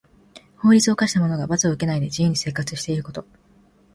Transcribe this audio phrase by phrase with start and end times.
[0.57, 3.23] 法律を犯した者が罰を受けないで自由に生活していること。